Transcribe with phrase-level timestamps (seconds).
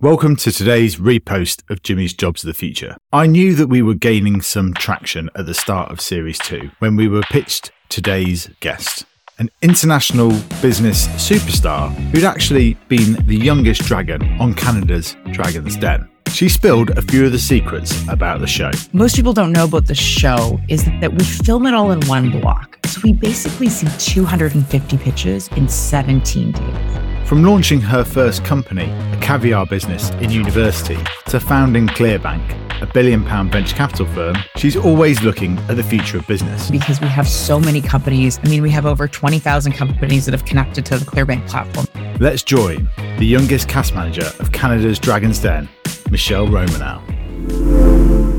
[0.00, 2.96] Welcome to today's repost of Jimmy's Jobs of the Future.
[3.12, 6.96] I knew that we were gaining some traction at the start of Series 2 when
[6.96, 9.06] we were pitched today's guest,
[9.38, 16.10] an international business superstar who'd actually been the youngest dragon on Canada's Dragon's Den.
[16.28, 18.72] She spilled a few of the secrets about the show.
[18.92, 22.32] Most people don't know about the show is that we film it all in one
[22.32, 22.78] block.
[22.86, 27.13] So we basically see 250 pitches in 17 days.
[27.24, 33.24] From launching her first company, a caviar business in university, to founding Clearbank, a billion
[33.24, 36.70] pound venture capital firm, she's always looking at the future of business.
[36.70, 38.38] Because we have so many companies.
[38.44, 41.86] I mean, we have over 20,000 companies that have connected to the Clearbank platform.
[42.20, 45.66] Let's join the youngest cast manager of Canada's Dragon's Den,
[46.10, 47.83] Michelle Romanow.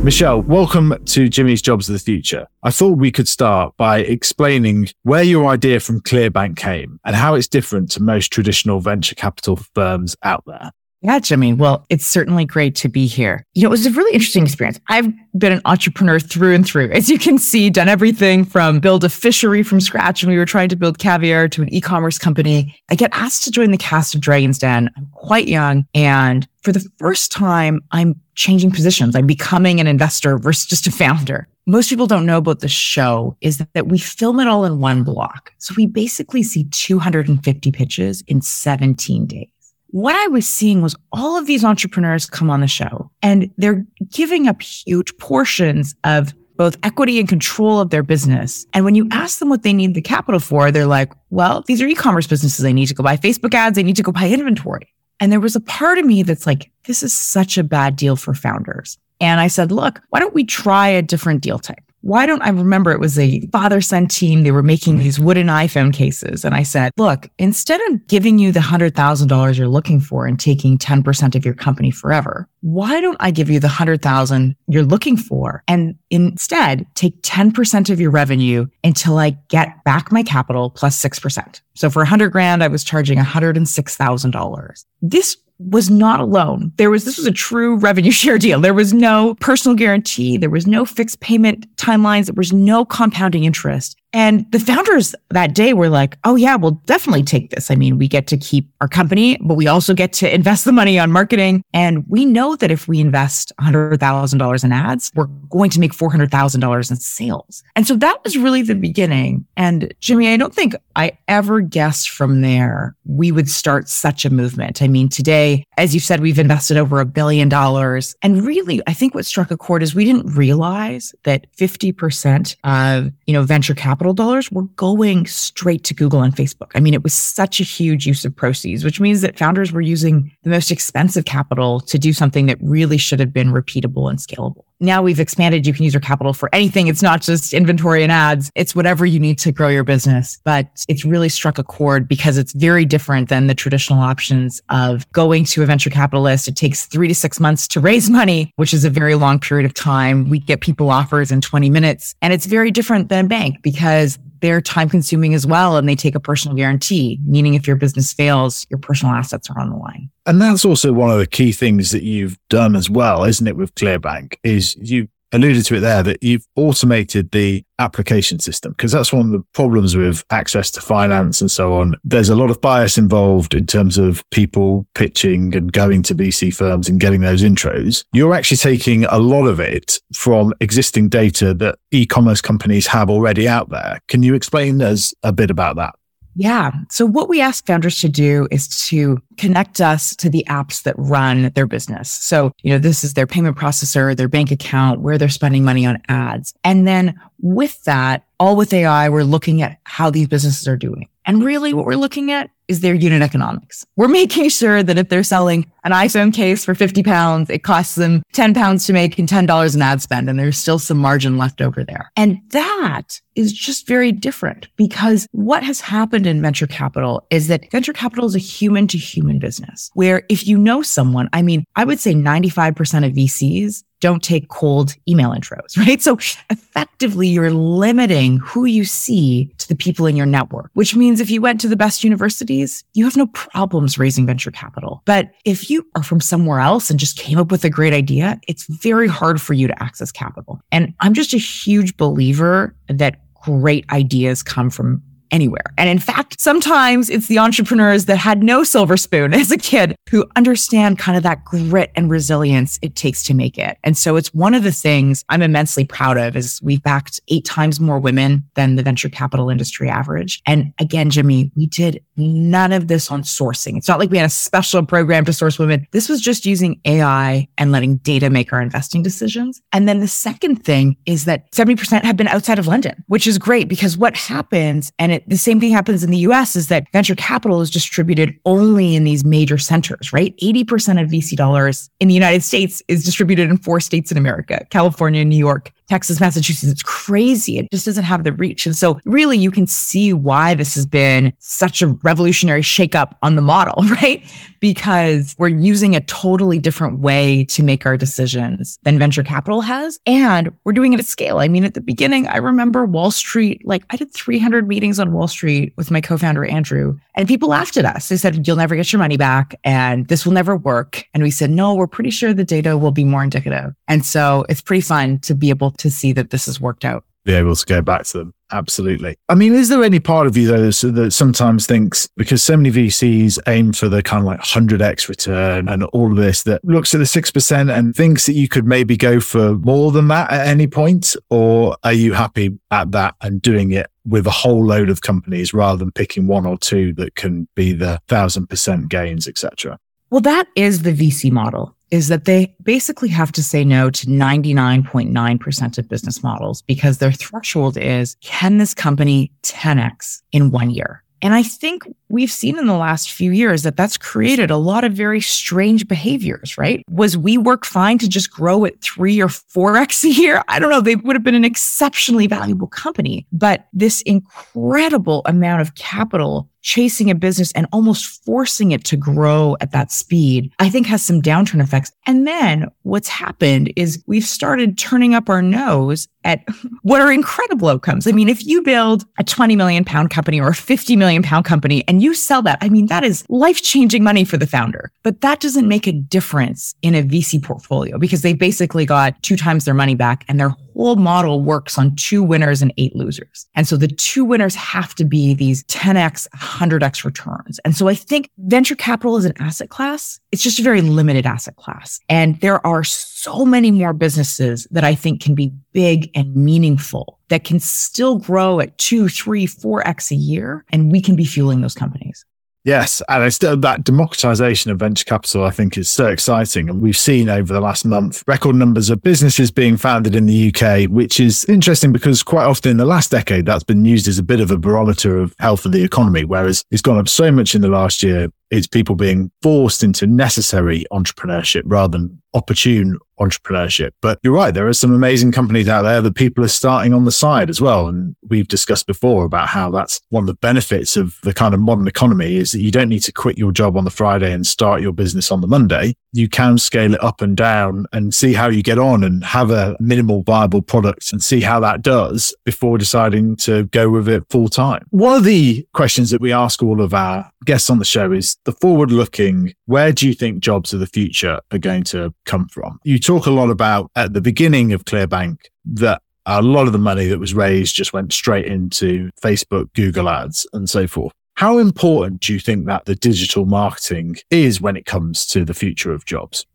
[0.05, 2.45] Michelle, welcome to Jimmy's Jobs of the Future.
[2.61, 7.33] I thought we could start by explaining where your idea from Clearbank came and how
[7.33, 10.69] it's different to most traditional venture capital firms out there.
[11.01, 11.53] Yeah, Jimmy.
[11.53, 13.47] Well, it's certainly great to be here.
[13.55, 14.79] You know, it was a really interesting experience.
[14.89, 16.91] I've been an entrepreneur through and through.
[16.91, 20.45] As you can see, done everything from build a fishery from scratch when we were
[20.45, 22.79] trying to build caviar to an e-commerce company.
[22.89, 24.91] I get asked to join the cast of Dragon's Den.
[24.95, 25.87] I'm quite young.
[25.95, 29.15] And for the first time, I'm changing positions.
[29.15, 31.47] I'm becoming an investor versus just a founder.
[31.65, 35.03] Most people don't know about the show is that we film it all in one
[35.03, 35.51] block.
[35.57, 39.49] So we basically see 250 pitches in 17 days
[39.95, 43.85] what I was seeing was all of these entrepreneurs come on the show and they're
[44.11, 48.65] giving up huge portions of both equity and control of their business.
[48.73, 51.81] And when you ask them what they need the capital for, they're like, well, these
[51.81, 52.61] are e-commerce businesses.
[52.61, 53.75] They need to go buy Facebook ads.
[53.75, 54.93] They need to go buy inventory.
[55.19, 58.15] And there was a part of me that's like, this is such a bad deal
[58.15, 58.97] for founders.
[59.21, 61.84] And I said, look, why don't we try a different deal type?
[62.05, 64.43] Why don't I remember it was a father son team?
[64.43, 66.45] They were making these wooden iPhone cases.
[66.45, 70.77] And I said, look, instead of giving you the $100,000 you're looking for and taking
[70.77, 75.63] 10% of your company forever, why don't I give you the 100,000 you're looking for
[75.67, 81.61] and instead take 10% of your revenue until I get back my capital plus 6%.
[81.73, 84.85] So for 100 grand, I was charging $106,000.
[85.01, 86.71] This was not alone.
[86.77, 88.59] There was, this was a true revenue share deal.
[88.59, 90.37] There was no personal guarantee.
[90.37, 92.25] There was no fixed payment timelines.
[92.25, 93.97] There was no compounding interest.
[94.15, 97.69] And the founders that day were like, oh, yeah, we'll definitely take this.
[97.69, 100.71] I mean, we get to keep our company, but we also get to invest the
[100.71, 101.61] money on marketing.
[101.73, 106.91] And we know that if we invest $100,000 in ads, we're going to make $400,000
[106.91, 107.61] in sales.
[107.75, 109.45] And so that was really the beginning.
[109.57, 114.29] And Jimmy, I don't think I ever guessed from there we would start such a
[114.29, 114.81] movement.
[114.81, 118.15] I mean, today, as you said, we've invested over a billion dollars.
[118.21, 123.11] And really, I think what struck a chord is we didn't realize that 50% of,
[123.25, 126.71] you know, venture capital dollars were going straight to Google and Facebook.
[126.75, 129.81] I mean, it was such a huge use of proceeds, which means that founders were
[129.81, 134.19] using the most expensive capital to do something that really should have been repeatable and
[134.19, 134.64] scalable.
[134.79, 135.65] Now we've expanded.
[135.65, 136.87] You can use your capital for anything.
[136.87, 138.51] It's not just inventory and ads.
[138.55, 140.39] It's whatever you need to grow your business.
[140.43, 145.09] But it's really struck a chord because it's very different than the traditional options of
[145.13, 146.47] going to a venture capitalist.
[146.47, 149.65] It takes three to six months to raise money, which is a very long period
[149.65, 150.29] of time.
[150.29, 152.15] We get people offers in 20 minutes.
[152.21, 155.95] And it's very different than a bank because they're time consuming as well and they
[155.95, 159.75] take a personal guarantee, meaning if your business fails, your personal assets are on the
[159.75, 160.09] line.
[160.27, 163.57] And that's also one of the key things that you've done as well, isn't it,
[163.57, 168.91] with Clearbank, is you alluded to it there that you've automated the application system because
[168.91, 171.95] that's one of the problems with access to finance and so on.
[172.03, 176.55] There's a lot of bias involved in terms of people pitching and going to VC
[176.55, 178.05] firms and getting those intros.
[178.13, 183.47] You're actually taking a lot of it from existing data that e-commerce companies have already
[183.47, 183.99] out there.
[184.07, 185.95] Can you explain us a bit about that?
[186.35, 186.71] Yeah.
[186.91, 190.93] So what we ask founders to do is to connect us to the apps that
[190.97, 192.11] run their business.
[192.11, 195.85] So, you know, this is their payment processor, their bank account, where they're spending money
[195.85, 196.53] on ads.
[196.65, 201.07] And then with that, all with AI, we're looking at how these businesses are doing.
[201.25, 203.85] And really what we're looking at is their unit economics.
[203.95, 207.95] We're making sure that if they're selling an iPhone case for 50 pounds, it costs
[207.95, 210.29] them 10 pounds to make and $10 in ad spend.
[210.29, 212.11] And there's still some margin left over there.
[212.15, 217.69] And that is just very different because what has happened in venture capital is that
[217.71, 221.65] venture capital is a human to human business where if you know someone, I mean,
[221.75, 226.01] I would say 95% of VCs don't take cold email intros, right?
[226.01, 226.17] So
[226.49, 231.29] effectively you're limiting who you see to the people in your network, which means if
[231.29, 235.01] you went to the best universities, you have no problems raising venture capital.
[235.05, 238.39] But if you are from somewhere else and just came up with a great idea,
[238.47, 240.61] it's very hard for you to access capital.
[240.71, 245.73] And I'm just a huge believer that great ideas come from anywhere.
[245.77, 249.95] And in fact, sometimes it's the entrepreneurs that had no silver spoon as a kid
[250.09, 253.77] who understand kind of that grit and resilience it takes to make it.
[253.83, 257.45] And so it's one of the things I'm immensely proud of is we've backed eight
[257.45, 260.41] times more women than the venture capital industry average.
[260.45, 263.77] And again, Jimmy, we did none of this on sourcing.
[263.77, 265.87] It's not like we had a special program to source women.
[265.91, 269.61] This was just using AI and letting data make our investing decisions.
[269.71, 273.37] And then the second thing is that 70% have been outside of London, which is
[273.37, 276.91] great because what happens, and it the same thing happens in the US is that
[276.91, 280.35] venture capital is distributed only in these major centers, right?
[280.37, 284.65] 80% of VC dollars in the United States is distributed in four states in America,
[284.69, 286.71] California, New York, Texas, Massachusetts.
[286.71, 287.57] It's crazy.
[287.57, 288.65] It just doesn't have the reach.
[288.65, 293.35] And so really you can see why this has been such a revolutionary shakeup on
[293.35, 294.23] the model, right?
[294.59, 299.99] Because we're using a totally different way to make our decisions than venture capital has.
[300.05, 301.37] And we're doing it at scale.
[301.37, 305.13] I mean, at the beginning, I remember Wall Street, like I did 300 meetings on
[305.13, 308.09] Wall Street with my co-founder, Andrew, and people laughed at us.
[308.09, 311.05] They said, you'll never get your money back and this will never work.
[311.13, 313.73] And we said, no, we're pretty sure the data will be more indicative.
[313.87, 317.03] And so it's pretty fun to be able to see that this has worked out.
[317.23, 318.33] Be able to go back to them.
[318.51, 319.17] Absolutely.
[319.29, 322.71] I mean, is there any part of you though that sometimes thinks because so many
[322.71, 326.93] VCs aim for the kind of like 100x return and all of this that looks
[326.93, 330.47] at the 6% and thinks that you could maybe go for more than that at
[330.47, 331.15] any point?
[331.31, 335.51] Or are you happy at that and doing it with a whole load of companies
[335.53, 339.79] rather than picking one or two that can be the thousand percent gains, etc.?
[340.11, 344.07] Well, that is the VC model is that they basically have to say no to
[344.07, 351.01] 99.9% of business models because their threshold is can this company 10x in one year?
[351.21, 354.83] And I think we've seen in the last few years that that's created a lot
[354.83, 356.83] of very strange behaviors, right?
[356.89, 360.43] Was WeWork fine to just grow at three or 4x a year?
[360.49, 360.81] I don't know.
[360.81, 367.11] They would have been an exceptionally valuable company, but this incredible amount of capital chasing
[367.11, 371.21] a business and almost forcing it to grow at that speed, I think has some
[371.21, 371.91] downturn effects.
[372.07, 376.43] And then what's happened is we've started turning up our nose at
[376.81, 378.07] what are incredible outcomes.
[378.07, 381.45] I mean, if you build a 20 million pound company or a 50 million pound
[381.45, 384.91] company and you sell that, I mean, that is life changing money for the founder,
[385.03, 389.37] but that doesn't make a difference in a VC portfolio because they basically got two
[389.37, 393.47] times their money back and their whole model works on two winners and eight losers.
[393.55, 397.59] And so the two winners have to be these 10x, 100x returns.
[397.65, 400.19] And so I think venture capital is an asset class.
[400.31, 401.99] It's just a very limited asset class.
[402.09, 407.19] And there are so many more businesses that I think can be big and meaningful
[407.29, 410.65] that can still grow at two, three, four X a year.
[410.71, 412.24] And we can be fueling those companies.
[412.65, 416.67] Yes, and it's that democratization of venture capital, I think, is so exciting.
[416.67, 420.51] And we've seen over the last month record numbers of businesses being founded in the
[420.51, 424.17] UK, which is interesting because quite often in the last decade, that's been used as
[424.17, 427.31] a bit of a barometer of health of the economy, whereas it's gone up so
[427.31, 428.29] much in the last year.
[428.51, 433.91] It's people being forced into necessary entrepreneurship rather than opportune entrepreneurship.
[434.01, 434.53] But you're right.
[434.53, 437.61] There are some amazing companies out there that people are starting on the side as
[437.61, 437.87] well.
[437.87, 441.59] And we've discussed before about how that's one of the benefits of the kind of
[441.59, 444.45] modern economy is that you don't need to quit your job on the Friday and
[444.45, 445.95] start your business on the Monday.
[446.15, 449.51] You can scale it up and down and see how you get on and have
[449.51, 454.23] a minimal viable product and see how that does before deciding to go with it
[454.29, 454.85] full time.
[454.91, 458.37] One of the questions that we ask all of our guests on the show is
[458.45, 462.47] the forward looking, where do you think jobs of the future are going to come
[462.47, 462.79] from?
[462.85, 466.79] You talk a lot about at the beginning of ClearBank that a lot of the
[466.79, 471.11] money that was raised just went straight into Facebook, Google ads and so forth.
[471.35, 475.53] How important do you think that the digital marketing is when it comes to the
[475.53, 476.45] future of jobs?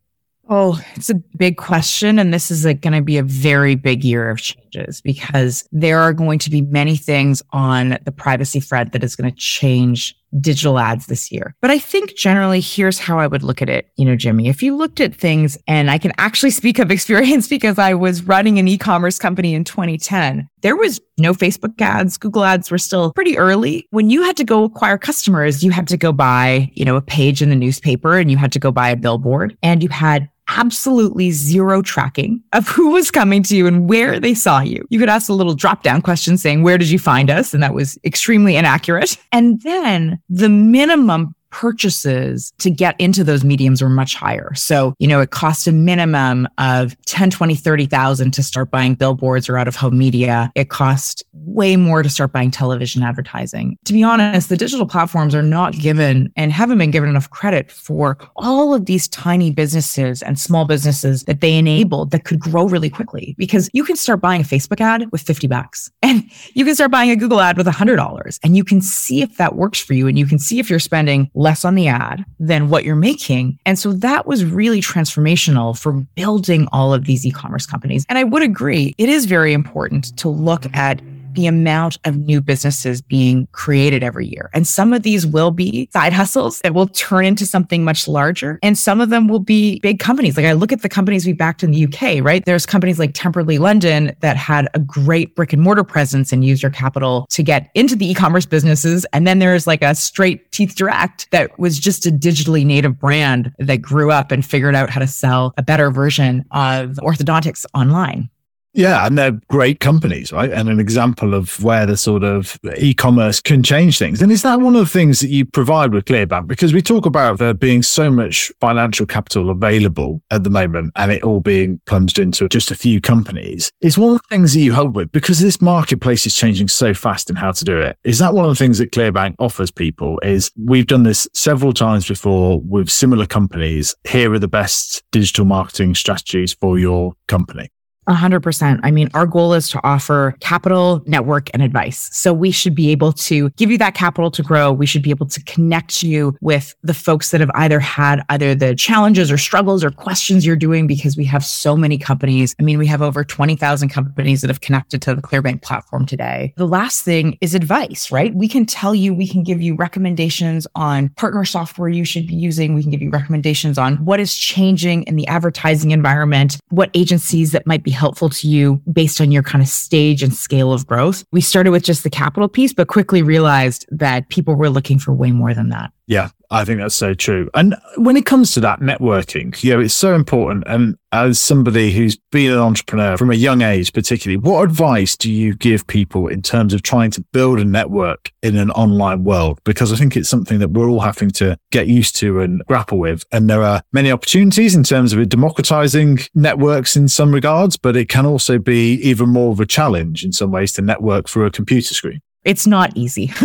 [0.48, 2.18] Oh, it's a big question.
[2.18, 6.12] And this is going to be a very big year of changes because there are
[6.12, 10.78] going to be many things on the privacy front that is going to change digital
[10.78, 11.54] ads this year.
[11.60, 13.90] But I think generally here's how I would look at it.
[13.96, 17.48] You know, Jimmy, if you looked at things and I can actually speak of experience
[17.48, 22.18] because I was running an e-commerce company in 2010, there was no Facebook ads.
[22.18, 23.86] Google ads were still pretty early.
[23.90, 27.02] When you had to go acquire customers, you had to go buy, you know, a
[27.02, 30.28] page in the newspaper and you had to go buy a billboard and you had
[30.56, 34.86] absolutely zero tracking of who was coming to you and where they saw you.
[34.90, 37.54] You could ask a little drop down question saying, Where did you find us?
[37.54, 39.16] And that was extremely inaccurate.
[39.32, 44.54] And then the minimum purchases to get into those mediums were much higher.
[44.54, 49.48] So, you know, it cost a minimum of 10, 20, 30,000 to start buying billboards
[49.48, 50.50] or out of home media.
[50.54, 53.76] It cost way more to start buying television advertising.
[53.84, 57.70] To be honest, the digital platforms are not given and haven't been given enough credit
[57.70, 62.66] for all of these tiny businesses and small businesses that they enabled that could grow
[62.66, 66.64] really quickly because you can start buying a Facebook ad with 50 bucks and you
[66.64, 69.80] can start buying a Google ad with $100 and you can see if that works
[69.80, 72.84] for you and you can see if you're spending less on the ad than what
[72.84, 73.58] you're making.
[73.64, 78.04] And so that was really transformational for building all of these e-commerce companies.
[78.08, 81.00] And I would agree, it is very important to look at
[81.34, 84.50] the amount of new businesses being created every year.
[84.52, 88.58] And some of these will be side hustles that will turn into something much larger.
[88.62, 90.36] And some of them will be big companies.
[90.36, 92.44] Like I look at the companies we backed in the UK, right?
[92.44, 96.62] There's companies like Temperley London that had a great brick and mortar presence and used
[96.62, 99.06] their capital to get into the e-commerce businesses.
[99.12, 103.52] And then there's like a straight teeth direct that was just a digitally native brand
[103.58, 108.28] that grew up and figured out how to sell a better version of orthodontics online.
[108.72, 110.50] Yeah, and they're great companies, right?
[110.50, 114.22] And an example of where the sort of e-commerce can change things.
[114.22, 116.46] And is that one of the things that you provide with Clearbank?
[116.46, 121.10] Because we talk about there being so much financial capital available at the moment and
[121.10, 123.72] it all being plunged into just a few companies.
[123.80, 126.94] Is one of the things that you help with because this marketplace is changing so
[126.94, 127.98] fast in how to do it.
[128.04, 131.72] Is that one of the things that Clearbank offers people is we've done this several
[131.72, 133.96] times before with similar companies.
[134.08, 137.70] Here are the best digital marketing strategies for your company.
[138.10, 138.80] 100%.
[138.82, 142.08] I mean, our goal is to offer capital, network, and advice.
[142.12, 144.72] So we should be able to give you that capital to grow.
[144.72, 148.54] We should be able to connect you with the folks that have either had either
[148.54, 152.54] the challenges or struggles or questions you're doing because we have so many companies.
[152.58, 156.52] I mean, we have over 20,000 companies that have connected to the Clearbank platform today.
[156.56, 158.34] The last thing is advice, right?
[158.34, 162.34] We can tell you, we can give you recommendations on partner software you should be
[162.34, 162.74] using.
[162.74, 167.52] We can give you recommendations on what is changing in the advertising environment, what agencies
[167.52, 170.86] that might be helpful to you based on your kind of stage and scale of
[170.86, 171.22] growth.
[171.30, 175.12] We started with just the capital piece, but quickly realized that people were looking for
[175.12, 175.92] way more than that.
[176.10, 177.48] Yeah, I think that's so true.
[177.54, 180.64] And when it comes to that networking, you know, it's so important.
[180.66, 185.30] And as somebody who's been an entrepreneur from a young age, particularly, what advice do
[185.30, 189.60] you give people in terms of trying to build a network in an online world?
[189.62, 192.98] Because I think it's something that we're all having to get used to and grapple
[192.98, 193.24] with.
[193.30, 198.08] And there are many opportunities in terms of democratizing networks in some regards, but it
[198.08, 201.52] can also be even more of a challenge in some ways to network through a
[201.52, 202.20] computer screen.
[202.44, 203.30] It's not easy.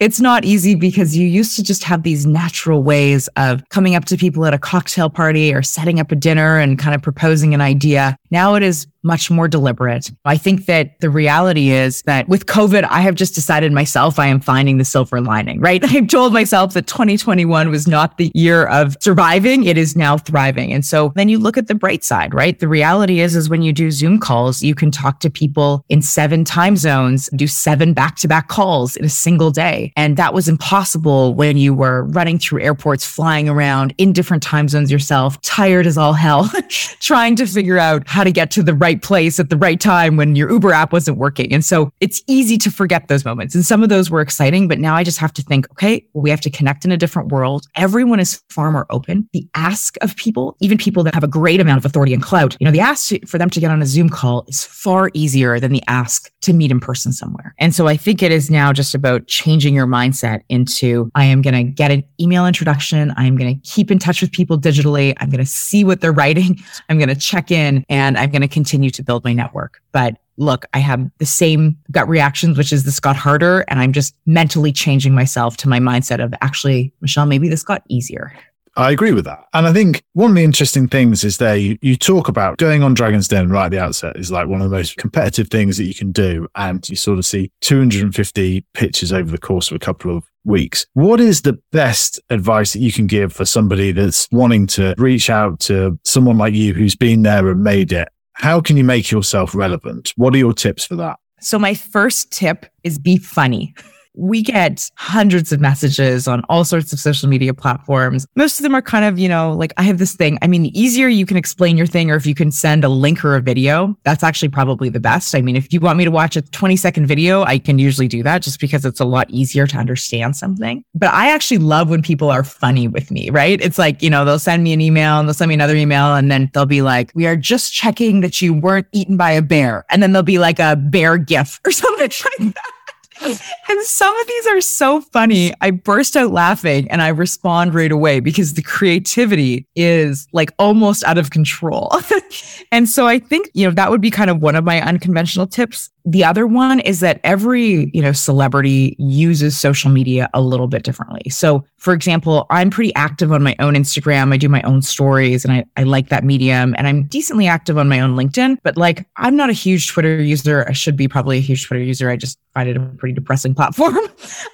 [0.00, 4.06] it's not easy because you used to just have these natural ways of coming up
[4.06, 7.52] to people at a cocktail party or setting up a dinner and kind of proposing
[7.52, 8.16] an idea.
[8.30, 10.10] Now it is much more deliberate.
[10.24, 14.26] I think that the reality is that with COVID, I have just decided myself I
[14.26, 15.82] am finding the silver lining, right?
[15.90, 19.64] I've told myself that 2021 was not the year of surviving.
[19.64, 20.72] It is now thriving.
[20.72, 22.58] And so then you look at the bright side, right?
[22.58, 26.02] The reality is, is when you do Zoom calls, you can talk to people in
[26.02, 29.92] seven time zones, do seven back to back calls in a single day.
[29.96, 34.68] And that was impossible when you were running through airports, flying around in different time
[34.68, 36.50] zones yourself, tired as all hell,
[37.00, 39.80] trying to figure out how to get to the right right place at the right
[39.80, 41.52] time when your Uber app wasn't working.
[41.52, 43.54] And so it's easy to forget those moments.
[43.54, 46.22] And some of those were exciting, but now I just have to think, okay, well,
[46.22, 47.66] we have to connect in a different world.
[47.76, 49.28] Everyone is far more open.
[49.32, 52.56] The ask of people, even people that have a great amount of authority and clout,
[52.58, 55.60] you know, the ask for them to get on a Zoom call is far easier
[55.60, 57.54] than the ask to meet in person somewhere.
[57.58, 61.42] And so I think it is now just about changing your mindset into I am
[61.42, 63.14] going to get an email introduction.
[63.16, 65.14] I am going to keep in touch with people digitally.
[65.18, 66.58] I'm going to see what they're writing.
[66.88, 69.82] I'm going to check in and I'm going to continue continue to build my network.
[69.92, 73.64] But look, I have the same gut reactions, which is this got harder.
[73.68, 77.82] And I'm just mentally changing myself to my mindset of actually, Michelle, maybe this got
[77.88, 78.32] easier.
[78.76, 79.44] I agree with that.
[79.52, 82.82] And I think one of the interesting things is there you, you talk about going
[82.82, 85.76] on Dragon's Den right at the outset is like one of the most competitive things
[85.76, 86.46] that you can do.
[86.54, 90.86] And you sort of see 250 pitches over the course of a couple of weeks.
[90.94, 95.28] What is the best advice that you can give for somebody that's wanting to reach
[95.28, 98.08] out to someone like you who's been there and made it?
[98.40, 100.14] How can you make yourself relevant?
[100.16, 101.18] What are your tips for that?
[101.42, 103.74] So, my first tip is be funny.
[104.14, 108.26] We get hundreds of messages on all sorts of social media platforms.
[108.34, 110.38] Most of them are kind of, you know, like I have this thing.
[110.42, 112.88] I mean, the easier you can explain your thing or if you can send a
[112.88, 115.34] link or a video, that's actually probably the best.
[115.34, 118.08] I mean, if you want me to watch a 20 second video, I can usually
[118.08, 120.84] do that just because it's a lot easier to understand something.
[120.94, 123.60] But I actually love when people are funny with me, right?
[123.60, 126.14] It's like, you know, they'll send me an email and they'll send me another email
[126.14, 129.42] and then they'll be like, we are just checking that you weren't eaten by a
[129.42, 129.84] bear.
[129.90, 132.79] And then there'll be like a bear gif or something like that
[133.22, 135.52] and some of these are so funny.
[135.60, 141.04] I burst out laughing and I respond right away because the creativity is like almost
[141.04, 141.92] out of control.
[142.72, 145.46] and so I think, you know, that would be kind of one of my unconventional
[145.46, 150.66] tips the other one is that every, you know, celebrity uses social media a little
[150.66, 151.28] bit differently.
[151.30, 154.34] So, for example, I'm pretty active on my own Instagram.
[154.34, 157.78] I do my own stories and I, I like that medium and I'm decently active
[157.78, 160.66] on my own LinkedIn, but like I'm not a huge Twitter user.
[160.68, 162.10] I should be probably a huge Twitter user.
[162.10, 163.98] I just find it a pretty depressing platform.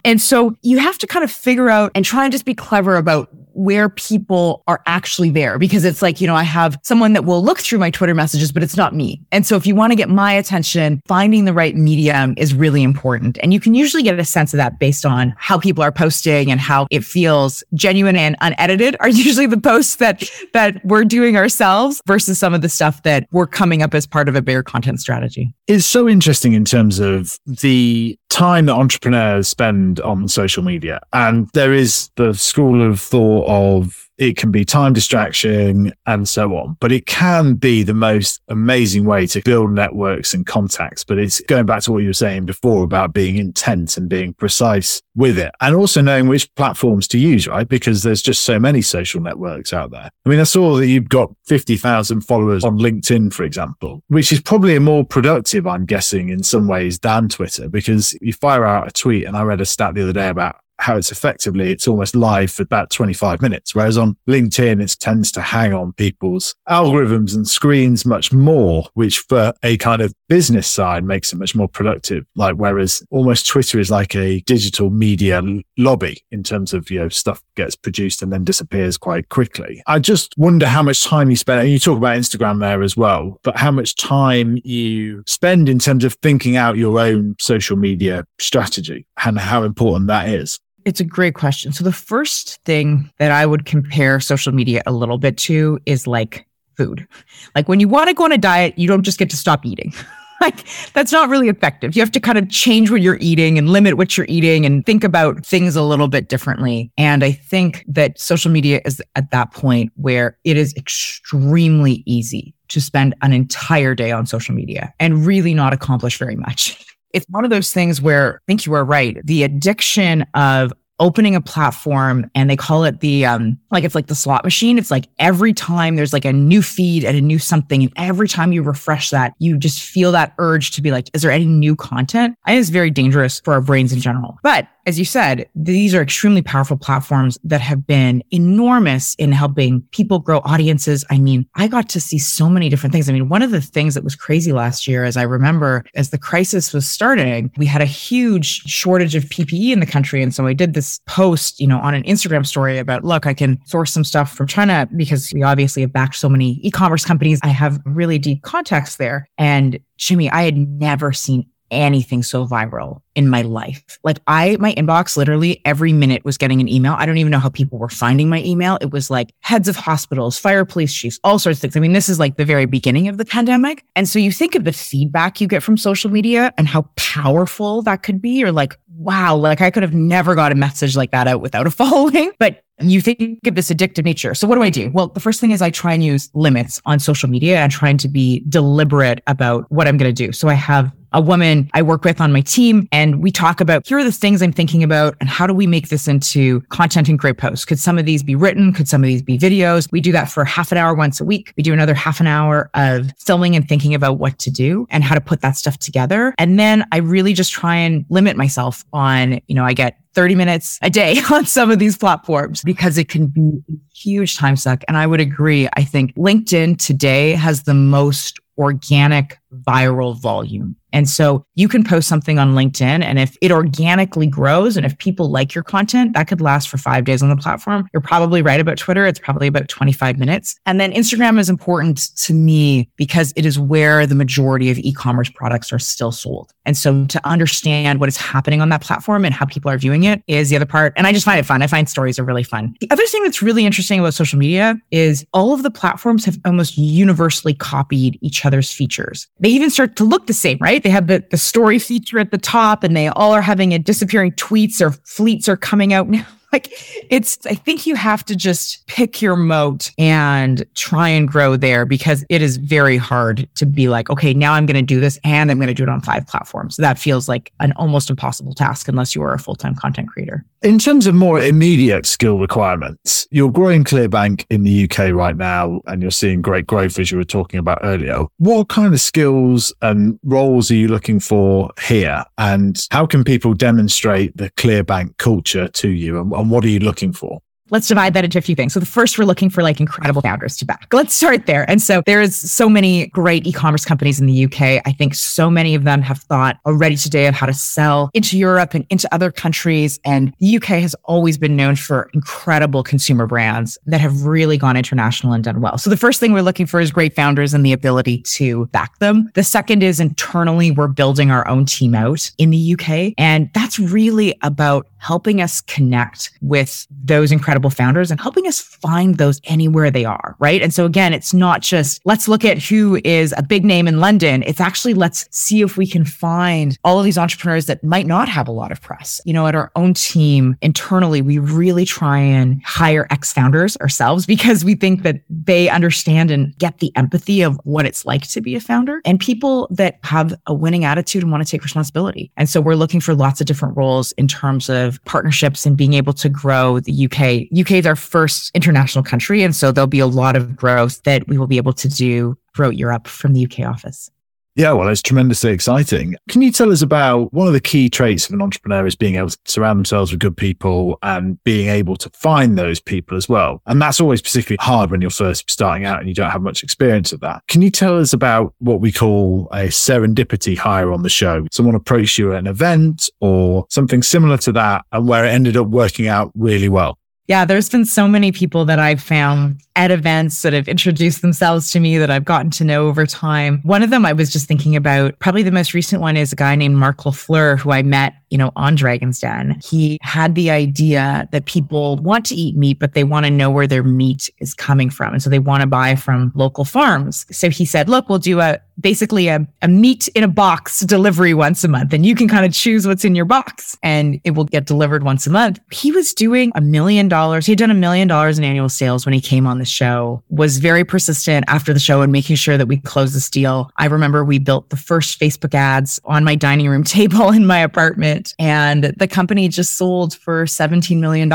[0.04, 2.96] and so you have to kind of figure out and try and just be clever
[2.96, 7.24] about where people are actually there because it's like, you know, I have someone that
[7.24, 9.22] will look through my Twitter messages, but it's not me.
[9.32, 12.82] And so if you want to get my attention, finding the right medium is really
[12.82, 13.38] important.
[13.42, 16.50] And you can usually get a sense of that based on how people are posting
[16.50, 20.22] and how it feels genuine and unedited are usually the posts that,
[20.52, 24.28] that we're doing ourselves versus some of the stuff that we're coming up as part
[24.28, 25.54] of a bigger content strategy.
[25.66, 31.00] It's so interesting in terms of the time that entrepreneurs spend on social media.
[31.12, 36.54] And there is the school of thought of it can be time distraction and so
[36.56, 41.04] on, but it can be the most amazing way to build networks and contacts.
[41.04, 44.32] But it's going back to what you were saying before about being intent and being
[44.34, 47.68] precise with it and also knowing which platforms to use, right?
[47.68, 50.10] Because there's just so many social networks out there.
[50.24, 54.40] I mean, I saw that you've got 50,000 followers on LinkedIn, for example, which is
[54.40, 58.90] probably more productive, I'm guessing, in some ways than Twitter because you fire out a
[58.90, 59.24] tweet.
[59.24, 62.50] And I read a stat the other day about how it's effectively, it's almost live
[62.50, 63.74] for about 25 minutes.
[63.74, 69.20] Whereas on LinkedIn, it tends to hang on people's algorithms and screens much more, which
[69.20, 72.24] for a kind of business side makes it much more productive.
[72.34, 75.42] Like, whereas almost Twitter is like a digital media
[75.78, 79.82] lobby in terms of, you know, stuff gets produced and then disappears quite quickly.
[79.86, 82.96] I just wonder how much time you spend, and you talk about Instagram there as
[82.96, 87.76] well, but how much time you spend in terms of thinking out your own social
[87.76, 90.58] media strategy and how important that is.
[90.86, 91.72] It's a great question.
[91.72, 96.06] So the first thing that I would compare social media a little bit to is
[96.06, 96.46] like
[96.76, 97.08] food.
[97.56, 99.66] Like when you want to go on a diet, you don't just get to stop
[99.66, 99.92] eating.
[100.40, 101.96] like that's not really effective.
[101.96, 104.86] You have to kind of change what you're eating and limit what you're eating and
[104.86, 106.92] think about things a little bit differently.
[106.96, 112.54] And I think that social media is at that point where it is extremely easy
[112.68, 116.80] to spend an entire day on social media and really not accomplish very much.
[117.12, 119.18] It's one of those things where I think you are right.
[119.24, 124.06] The addiction of opening a platform and they call it the um like it's like
[124.06, 127.38] the slot machine it's like every time there's like a new feed and a new
[127.38, 131.10] something and every time you refresh that you just feel that urge to be like
[131.12, 134.38] is there any new content i think it's very dangerous for our brains in general
[134.42, 139.82] but as you said, these are extremely powerful platforms that have been enormous in helping
[139.90, 141.04] people grow audiences.
[141.10, 143.08] I mean, I got to see so many different things.
[143.08, 146.10] I mean, one of the things that was crazy last year, as I remember, as
[146.10, 150.22] the crisis was starting, we had a huge shortage of PPE in the country.
[150.22, 153.34] And so I did this post, you know, on an Instagram story about, look, I
[153.34, 157.40] can source some stuff from China because we obviously have backed so many e-commerce companies.
[157.42, 159.28] I have really deep contacts there.
[159.38, 163.98] And Jimmy, I had never seen anything so viral in my life.
[164.04, 166.94] Like I, my inbox literally every minute was getting an email.
[166.96, 168.78] I don't even know how people were finding my email.
[168.80, 171.76] It was like heads of hospitals, fire police chiefs, all sorts of things.
[171.76, 173.84] I mean, this is like the very beginning of the pandemic.
[173.96, 177.82] And so you think of the feedback you get from social media and how powerful
[177.82, 178.30] that could be.
[178.30, 181.66] You're like, wow, like I could have never got a message like that out without
[181.66, 182.32] a following.
[182.38, 184.34] But you think of this addictive nature.
[184.34, 184.90] So what do I do?
[184.92, 187.96] Well, the first thing is I try and use limits on social media and trying
[187.98, 190.32] to be deliberate about what I'm going to do.
[190.32, 193.86] So I have a woman I work with on my team and we talk about
[193.86, 197.08] here are the things I'm thinking about and how do we make this into content
[197.08, 197.64] and great posts?
[197.64, 198.72] Could some of these be written?
[198.72, 199.90] Could some of these be videos?
[199.90, 201.54] We do that for half an hour once a week.
[201.56, 205.02] We do another half an hour of filming and thinking about what to do and
[205.02, 206.34] how to put that stuff together.
[206.36, 210.34] And then I really just try and limit myself on, you know, I get 30
[210.34, 214.56] minutes a day on some of these platforms because it can be a huge time
[214.56, 214.82] suck.
[214.88, 215.68] And I would agree.
[215.74, 220.76] I think LinkedIn today has the most organic viral volume.
[220.92, 224.96] And so you can post something on LinkedIn, and if it organically grows and if
[224.96, 227.86] people like your content, that could last for five days on the platform.
[227.92, 229.04] You're probably right about Twitter.
[229.04, 230.56] It's probably about 25 minutes.
[230.64, 234.90] And then Instagram is important to me because it is where the majority of e
[234.92, 236.54] commerce products are still sold.
[236.64, 240.04] And so to understand what is happening on that platform and how people are viewing
[240.04, 240.94] it is the other part.
[240.96, 241.60] And I just find it fun.
[241.62, 242.74] I find stories are really fun.
[242.80, 246.38] The other thing that's really interesting about social media is all of the platforms have
[246.44, 249.28] almost universally copied each other's features.
[249.38, 250.82] They even start to look the same, right?
[250.82, 253.78] They have the, the story feature at the top and they all are having a
[253.78, 256.26] disappearing tweets or fleets are coming out now.
[256.52, 256.72] Like
[257.10, 261.84] it's, I think you have to just pick your moat and try and grow there
[261.84, 265.18] because it is very hard to be like, okay, now I'm going to do this
[265.22, 266.76] and I'm going to do it on five platforms.
[266.76, 270.46] That feels like an almost impossible task unless you are a full time content creator.
[270.62, 275.80] In terms of more immediate skill requirements, you're growing ClearBank in the UK right now
[275.86, 278.24] and you're seeing great growth as you were talking about earlier.
[278.38, 282.24] What kind of skills and roles are you looking for here?
[282.38, 286.18] And how can people demonstrate the ClearBank culture to you?
[286.18, 287.40] And, and what are you looking for?
[287.70, 288.72] Let's divide that into a few things.
[288.72, 290.86] So the first, we're looking for like incredible founders to back.
[290.92, 291.68] Let's start there.
[291.68, 294.80] And so there is so many great e-commerce companies in the UK.
[294.86, 298.38] I think so many of them have thought already today of how to sell into
[298.38, 299.98] Europe and into other countries.
[300.04, 304.76] And the UK has always been known for incredible consumer brands that have really gone
[304.76, 305.76] international and done well.
[305.76, 308.96] So the first thing we're looking for is great founders and the ability to back
[309.00, 309.28] them.
[309.34, 313.14] The second is internally, we're building our own team out in the UK.
[313.18, 319.18] And that's really about helping us connect with those incredible founders and helping us find
[319.18, 320.60] those anywhere they are, right?
[320.60, 324.00] And so again, it's not just let's look at who is a big name in
[324.00, 324.42] London.
[324.42, 328.28] It's actually let's see if we can find all of these entrepreneurs that might not
[328.28, 329.20] have a lot of press.
[329.24, 334.26] You know, at our own team internally, we really try and hire ex founders ourselves
[334.26, 338.40] because we think that they understand and get the empathy of what it's like to
[338.40, 342.32] be a founder and people that have a winning attitude and want to take responsibility.
[342.36, 345.94] And so we're looking for lots of different roles in terms of partnerships and being
[345.94, 347.48] able to grow the UK.
[347.58, 349.42] UK is our first international country.
[349.42, 352.36] And so there'll be a lot of growth that we will be able to do
[352.54, 354.10] throughout Europe from the UK office.
[354.56, 356.16] Yeah, well, it's tremendously exciting.
[356.30, 359.16] Can you tell us about one of the key traits of an entrepreneur is being
[359.16, 363.28] able to surround themselves with good people and being able to find those people as
[363.28, 363.60] well?
[363.66, 366.62] And that's always particularly hard when you're first starting out and you don't have much
[366.62, 367.42] experience of that.
[367.48, 371.46] Can you tell us about what we call a serendipity hire on the show?
[371.52, 375.58] Someone approached you at an event or something similar to that and where it ended
[375.58, 376.98] up working out really well?
[377.28, 381.70] Yeah, there's been so many people that I've found at events that have introduced themselves
[381.72, 383.60] to me that I've gotten to know over time.
[383.62, 386.36] One of them I was just thinking about, probably the most recent one is a
[386.36, 389.60] guy named Mark LaFleur, who I met, you know, on Dragon's Den.
[389.62, 393.50] He had the idea that people want to eat meat, but they want to know
[393.50, 395.12] where their meat is coming from.
[395.12, 397.26] And so they want to buy from local farms.
[397.36, 401.32] So he said, look, we'll do a basically a, a meat in a box delivery
[401.32, 404.32] once a month and you can kind of choose what's in your box and it
[404.32, 405.58] will get delivered once a month.
[405.72, 407.08] He was doing a million.
[407.46, 410.22] He had done a million dollars in annual sales when he came on the show,
[410.28, 413.70] was very persistent after the show and making sure that we closed this deal.
[413.76, 417.58] I remember we built the first Facebook ads on my dining room table in my
[417.58, 421.28] apartment and the company just sold for $17 million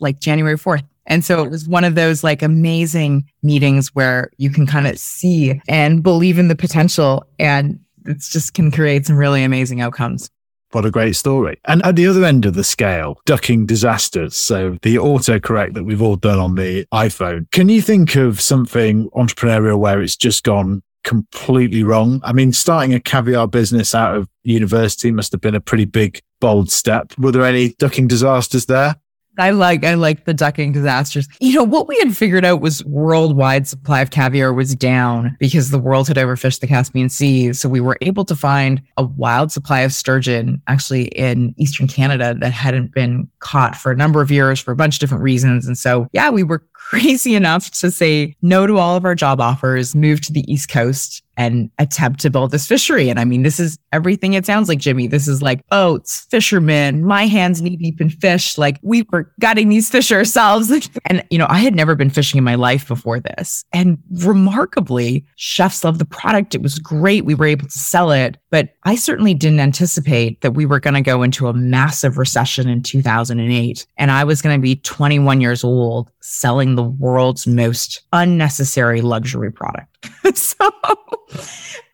[0.00, 0.84] like January 4th.
[1.06, 4.98] And so it was one of those like amazing meetings where you can kind of
[4.98, 10.30] see and believe in the potential and it just can create some really amazing outcomes.
[10.72, 11.58] What a great story.
[11.64, 14.36] And at the other end of the scale, ducking disasters.
[14.36, 17.50] So the autocorrect that we've all done on the iPhone.
[17.52, 22.20] Can you think of something entrepreneurial where it's just gone completely wrong?
[22.22, 26.20] I mean, starting a caviar business out of university must have been a pretty big,
[26.40, 27.14] bold step.
[27.18, 28.96] Were there any ducking disasters there?
[29.38, 31.28] I like I like the ducking disasters.
[31.40, 35.70] You know, what we had figured out was worldwide supply of caviar was down because
[35.70, 37.52] the world had overfished the Caspian Sea.
[37.52, 42.36] So we were able to find a wild supply of sturgeon actually in eastern Canada
[42.40, 45.66] that hadn't been caught for a number of years for a bunch of different reasons.
[45.66, 49.42] And so yeah, we were crazy enough to say no to all of our job
[49.42, 53.10] offers, move to the East Coast and attempt to build this fishery.
[53.10, 55.06] And I mean, this is everything it sounds like, Jimmy.
[55.06, 58.58] This is like boats, fishermen, my hands knee deep in fish.
[58.58, 60.70] Like we were gutting these fish ourselves.
[61.04, 63.64] and, you know, I had never been fishing in my life before this.
[63.72, 66.56] And remarkably, chefs loved the product.
[66.56, 67.24] It was great.
[67.24, 68.38] We were able to sell it.
[68.50, 72.68] But I certainly didn't anticipate that we were going to go into a massive recession
[72.68, 73.86] in 2008.
[73.96, 79.50] And I was going to be 21 years old selling the world's most unnecessary luxury
[79.50, 79.97] product.
[80.34, 80.70] so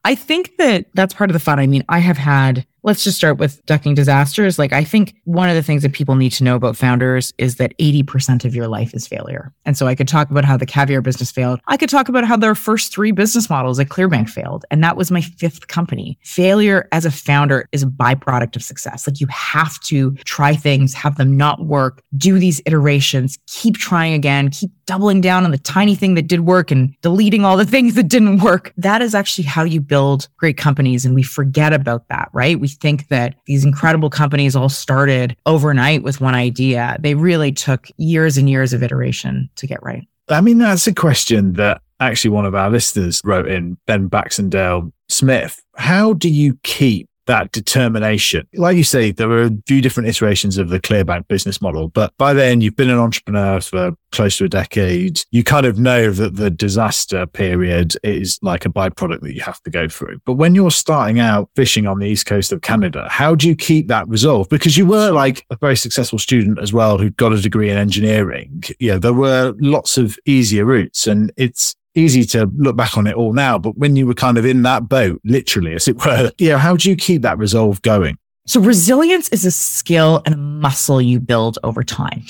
[0.05, 1.59] I think that that's part of the fun.
[1.59, 4.59] I mean, I have had, let's just start with ducking disasters.
[4.59, 7.57] Like, I think one of the things that people need to know about founders is
[7.57, 9.55] that 80% of your life is failure.
[9.65, 11.59] And so I could talk about how the caviar business failed.
[11.69, 14.67] I could talk about how their first three business models at Clearbank failed.
[14.71, 16.19] And that was my fifth company.
[16.23, 19.07] Failure as a founder is a byproduct of success.
[19.07, 24.13] Like, you have to try things, have them not work, do these iterations, keep trying
[24.13, 27.65] again, keep doubling down on the tiny thing that did work and deleting all the
[27.65, 28.73] things that didn't work.
[28.77, 31.05] That is actually how you build great companies.
[31.05, 32.59] And we forget about that, right?
[32.59, 36.97] We think that these incredible companies all started overnight with one idea.
[37.01, 40.07] They really took years and years of iteration to get right.
[40.29, 44.91] I mean, that's a question that actually one of our listeners wrote in, Ben Baxendale
[45.09, 45.63] Smith.
[45.77, 48.47] How do you keep that determination.
[48.55, 52.13] Like you say, there were a few different iterations of the Clearbank business model, but
[52.19, 55.23] by then you've been an entrepreneur for close to a decade.
[55.31, 59.61] You kind of know that the disaster period is like a byproduct that you have
[59.63, 60.21] to go through.
[60.25, 63.57] But when you're starting out fishing on the east coast of Canada, how do you
[63.57, 64.49] keep that resolve?
[64.49, 67.77] Because you were like a very successful student as well who got a degree in
[67.77, 68.63] engineering.
[68.79, 73.15] Yeah, there were lots of easier routes and it's easy to look back on it
[73.15, 76.31] all now, but when you were kind of in that boat, literally, as it were,
[76.39, 78.19] you know, how do you keep that resolve going?
[78.47, 82.23] So resilience is a skill and a muscle you build over time.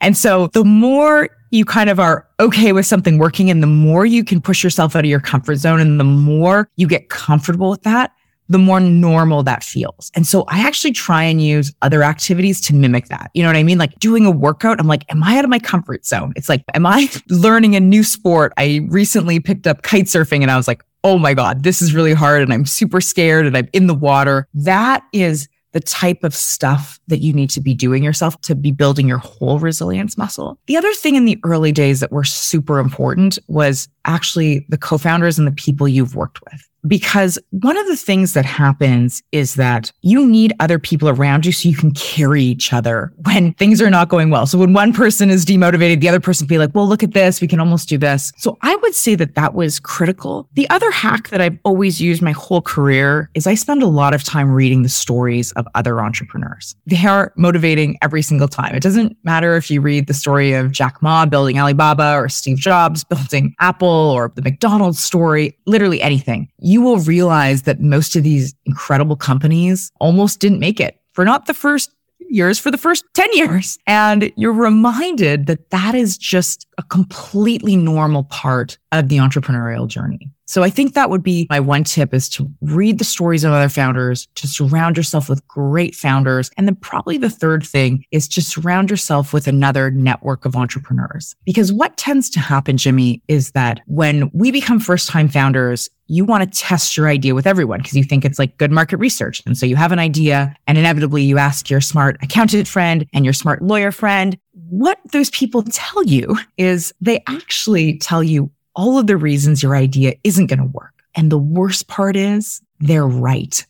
[0.00, 4.06] And so the more you kind of are okay with something working and the more
[4.06, 7.70] you can push yourself out of your comfort zone and the more you get comfortable
[7.70, 8.12] with that,
[8.48, 10.10] the more normal that feels.
[10.14, 13.30] And so I actually try and use other activities to mimic that.
[13.34, 13.78] You know what I mean?
[13.78, 16.32] Like doing a workout, I'm like, am I out of my comfort zone?
[16.36, 18.52] It's like, am I learning a new sport?
[18.56, 21.94] I recently picked up kite surfing and I was like, oh my God, this is
[21.94, 24.48] really hard and I'm super scared and I'm in the water.
[24.54, 28.72] That is the type of stuff that you need to be doing yourself to be
[28.72, 30.58] building your whole resilience muscle.
[30.66, 35.38] The other thing in the early days that were super important was actually the co-founders
[35.38, 39.92] and the people you've worked with because one of the things that happens is that
[40.02, 43.90] you need other people around you so you can carry each other when things are
[43.90, 44.46] not going well.
[44.46, 47.40] So when one person is demotivated, the other person be like, well, look at this.
[47.40, 48.32] We can almost do this.
[48.38, 50.48] So I would say that that was critical.
[50.54, 54.14] The other hack that I've always used my whole career is I spend a lot
[54.14, 56.76] of time reading the stories of other entrepreneurs.
[56.86, 58.74] They are motivating every single time.
[58.74, 62.58] It doesn't matter if you read the story of Jack Ma building Alibaba or Steve
[62.58, 68.22] Jobs building Apple or the McDonald's story, literally anything you will realize that most of
[68.22, 71.90] these incredible companies almost didn't make it for not the first
[72.30, 73.78] years, for the first 10 years.
[73.86, 80.30] And you're reminded that that is just a completely normal part of the entrepreneurial journey.
[80.48, 83.52] So I think that would be my one tip is to read the stories of
[83.52, 86.50] other founders, to surround yourself with great founders.
[86.56, 91.36] And then probably the third thing is to surround yourself with another network of entrepreneurs.
[91.44, 96.24] Because what tends to happen, Jimmy, is that when we become first time founders, you
[96.24, 99.42] want to test your idea with everyone because you think it's like good market research.
[99.44, 103.26] And so you have an idea and inevitably you ask your smart accountant friend and
[103.26, 104.38] your smart lawyer friend.
[104.70, 109.74] What those people tell you is they actually tell you all of the reasons your
[109.74, 110.94] idea isn't going to work.
[111.16, 113.66] And the worst part is they're right.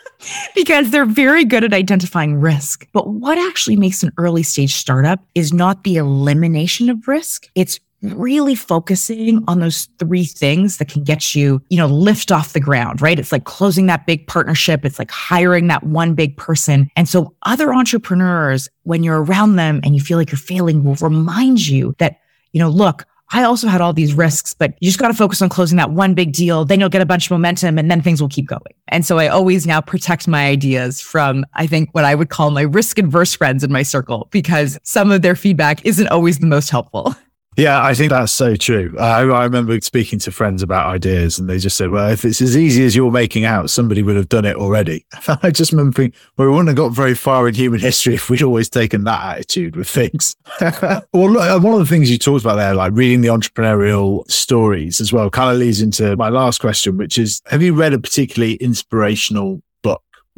[0.54, 2.84] because they're very good at identifying risk.
[2.92, 7.48] But what actually makes an early stage startup is not the elimination of risk.
[7.54, 12.52] It's really focusing on those three things that can get you, you know, lift off
[12.52, 13.18] the ground, right?
[13.18, 14.84] It's like closing that big partnership.
[14.84, 16.90] It's like hiring that one big person.
[16.96, 20.96] And so other entrepreneurs, when you're around them and you feel like you're failing, will
[20.96, 22.20] remind you that,
[22.52, 25.42] you know, look, I also had all these risks, but you just got to focus
[25.42, 26.64] on closing that one big deal.
[26.64, 28.74] Then you'll get a bunch of momentum and then things will keep going.
[28.88, 32.50] And so I always now protect my ideas from, I think, what I would call
[32.50, 36.46] my risk adverse friends in my circle because some of their feedback isn't always the
[36.46, 37.14] most helpful.
[37.58, 38.94] Yeah, I think that's so true.
[39.00, 42.56] I, remember speaking to friends about ideas, and they just said, "Well, if it's as
[42.56, 45.04] easy as you're making out, somebody would have done it already."
[45.42, 48.30] I just remember thinking, "Well, we wouldn't have got very far in human history if
[48.30, 52.16] we'd always taken that attitude with things." well, look, uh, one of the things you
[52.16, 56.28] talked about there, like reading the entrepreneurial stories as well, kind of leads into my
[56.28, 59.62] last question, which is: Have you read a particularly inspirational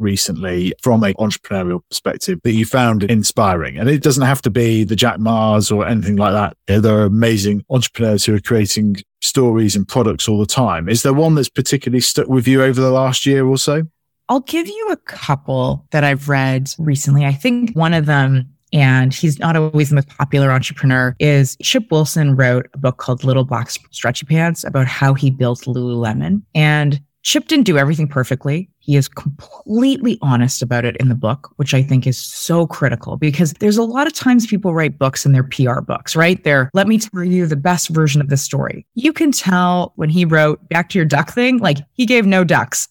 [0.01, 3.77] recently from an entrepreneurial perspective that you found inspiring?
[3.77, 6.81] And it doesn't have to be the Jack Mas or anything like that.
[6.81, 10.89] There are amazing entrepreneurs who are creating stories and products all the time.
[10.89, 13.83] Is there one that's particularly stuck with you over the last year or so?
[14.29, 17.25] I'll give you a couple that I've read recently.
[17.25, 21.91] I think one of them and he's not always the most popular entrepreneur, is Chip
[21.91, 26.41] Wilson wrote a book called Little Black Stretchy Pants about how he built Lululemon.
[26.55, 28.69] And Chip didn't do everything perfectly.
[28.81, 33.15] He is completely honest about it in the book, which I think is so critical
[33.15, 36.43] because there's a lot of times people write books and they're PR books, right?
[36.43, 38.85] They're, let me tell you the best version of the story.
[38.95, 42.43] You can tell when he wrote Back to Your Duck thing, like he gave no
[42.43, 42.87] ducks.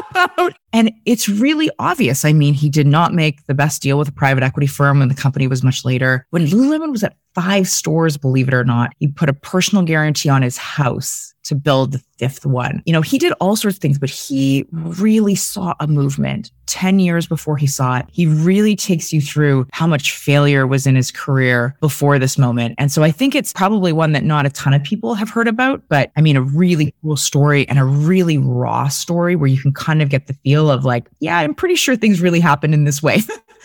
[0.72, 2.24] and it's really obvious.
[2.24, 5.08] I mean, he did not make the best deal with a private equity firm when
[5.08, 6.26] the company was much later.
[6.30, 10.28] When Lululemon was at five stores, believe it or not, he put a personal guarantee
[10.28, 12.82] on his house to build the fifth one.
[12.84, 17.00] You know, he did all sorts of things, but he really saw a movement 10
[17.00, 18.06] years before he saw it.
[18.12, 22.74] He really takes you through how much failure was in his career before this moment.
[22.78, 25.48] And so I think it's probably one that not a ton of people have heard
[25.48, 29.60] about, but I mean, a really cool story and a really raw story where you
[29.60, 32.74] can kind of get the feel of like, yeah, I'm pretty sure things really happened
[32.74, 33.20] in this way.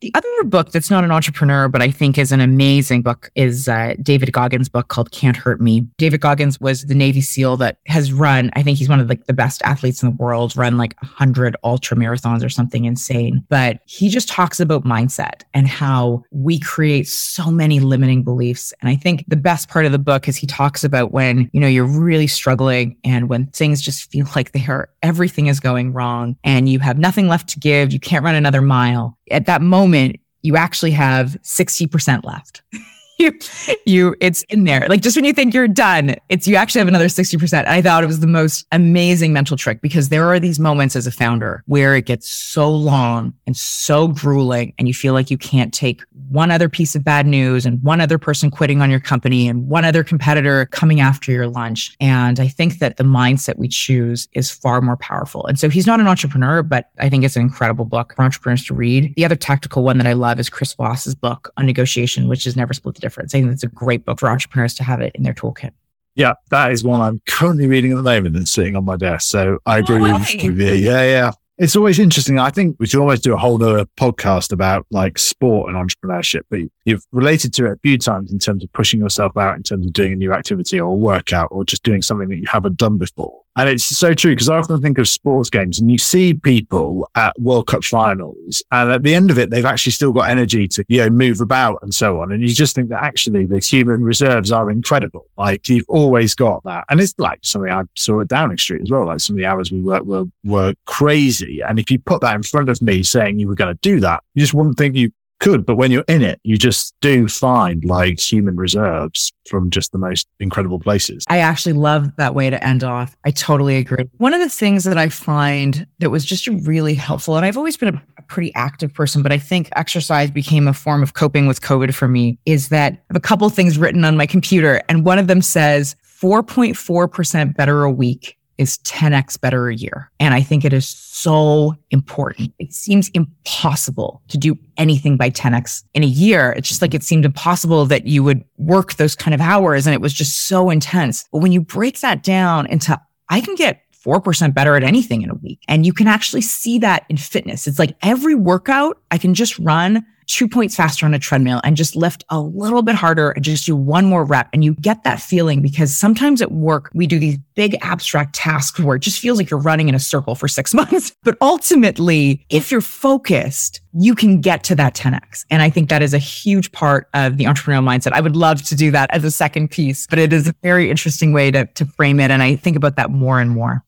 [0.00, 3.68] The other book that's not an entrepreneur, but I think is an amazing book is
[3.68, 5.80] uh, David Goggins' book called Can't Hurt Me.
[5.98, 9.26] David Goggins was the Navy SEAL that has run, I think he's one of like
[9.26, 13.44] the best athletes in the world, run like 100 ultra marathons or something insane.
[13.50, 18.72] But he just talks about mindset and how we create so many limiting beliefs.
[18.80, 21.60] And I think the best part of the book is he talks about when, you
[21.60, 25.92] know, you're really struggling and when things just feel like they are, everything is going
[25.92, 27.92] wrong and you have nothing left to give.
[27.92, 32.62] You can't run another mile at that moment, you actually have 60% left.
[33.20, 33.38] you,
[33.86, 34.86] you, it's in there.
[34.88, 37.66] Like just when you think you're done, it's, you actually have another 60%.
[37.66, 41.06] I thought it was the most amazing mental trick because there are these moments as
[41.06, 45.38] a founder where it gets so long and so grueling and you feel like you
[45.38, 49.00] can't take one other piece of bad news and one other person quitting on your
[49.00, 51.94] company and one other competitor coming after your lunch.
[52.00, 55.46] And I think that the mindset we choose is far more powerful.
[55.46, 58.64] And so he's not an entrepreneur, but I think it's an incredible book for entrepreneurs
[58.66, 59.14] to read.
[59.16, 62.56] The other tactical one that I love is Chris Voss's book on negotiation, which is
[62.56, 63.09] Never Split the Difference.
[63.18, 65.72] I think it's a great book for entrepreneurs to have it in their toolkit.
[66.14, 69.30] Yeah, that is one I'm currently reading at the moment and sitting on my desk.
[69.30, 70.52] So I agree oh, with you.
[70.52, 71.32] Yeah, yeah.
[71.56, 72.38] It's always interesting.
[72.38, 76.40] I think we should always do a whole other podcast about like sport and entrepreneurship,
[76.48, 79.62] but you've related to it a few times in terms of pushing yourself out in
[79.62, 82.78] terms of doing a new activity or workout or just doing something that you haven't
[82.78, 83.42] done before.
[83.56, 87.10] And it's so true because I often think of sports games and you see people
[87.16, 90.68] at World Cup finals and at the end of it, they've actually still got energy
[90.68, 92.30] to, you know, move about and so on.
[92.30, 95.26] And you just think that actually the human reserves are incredible.
[95.36, 96.84] Like you've always got that.
[96.88, 99.06] And it's like something I saw at Downing Street as well.
[99.06, 101.60] Like some of the hours we worked were, were crazy.
[101.60, 103.98] And if you put that in front of me saying you were going to do
[104.00, 107.26] that, you just wouldn't think you could, but when you're in it, you just do
[107.26, 111.24] find like human reserves from just the most incredible places.
[111.28, 113.16] I actually love that way to end off.
[113.24, 114.04] I totally agree.
[114.18, 117.76] One of the things that I find that was just really helpful, and I've always
[117.76, 121.46] been a, a pretty active person, but I think exercise became a form of coping
[121.46, 124.82] with COVID for me, is that I have a couple things written on my computer,
[124.88, 130.12] and one of them says 4.4% better a week is 10x better a year.
[130.20, 132.52] And I think it is so important.
[132.58, 136.52] It seems impossible to do anything by 10x in a year.
[136.52, 139.94] It's just like it seemed impossible that you would work those kind of hours and
[139.94, 141.26] it was just so intense.
[141.32, 145.30] But when you break that down into, I can get 4% better at anything in
[145.30, 145.60] a week.
[145.66, 147.66] And you can actually see that in fitness.
[147.66, 151.76] It's like every workout I can just run two points faster on a treadmill and
[151.76, 154.48] just lift a little bit harder and just do one more rep.
[154.52, 158.78] And you get that feeling because sometimes at work, we do these big abstract tasks
[158.78, 161.12] where it just feels like you're running in a circle for six months.
[161.24, 165.44] But ultimately, if you're focused, you can get to that 10x.
[165.50, 168.12] And I think that is a huge part of the entrepreneurial mindset.
[168.12, 170.90] I would love to do that as a second piece, but it is a very
[170.90, 172.30] interesting way to, to frame it.
[172.30, 173.84] And I think about that more and more.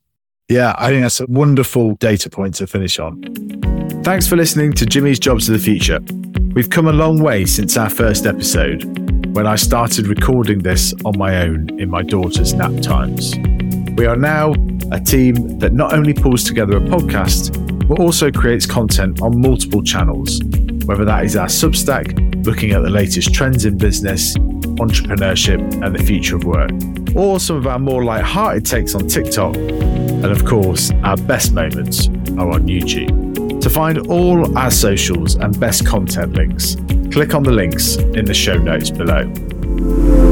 [0.53, 3.23] Yeah, I think that's a wonderful data point to finish on.
[4.05, 5.99] Thanks for listening to Jimmy's Jobs of the Future.
[6.53, 8.85] We've come a long way since our first episode,
[9.35, 13.35] when I started recording this on my own in my daughter's nap times.
[13.97, 14.53] We are now
[14.91, 19.83] a team that not only pulls together a podcast, but also creates content on multiple
[19.83, 20.39] channels,
[20.85, 26.03] whether that is our Substack, looking at the latest trends in business, entrepreneurship, and the
[26.05, 26.73] future of work,
[27.17, 29.57] or some of our more light-hearted takes on TikTok,
[30.23, 32.09] and of course, our best moments
[32.39, 33.61] are on YouTube.
[33.61, 36.77] To find all our socials and best content links,
[37.11, 40.32] click on the links in the show notes below.